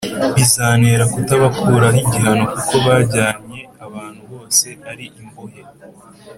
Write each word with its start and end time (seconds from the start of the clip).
bizantera 0.35 1.03
kutabakuraho 1.13 1.97
igihano 2.05 2.43
kuko 2.53 2.73
bajyanye 2.85 3.59
abantu 3.85 4.21
bose 4.31 4.65
ari 4.91 5.05
imbohe, 5.21 5.61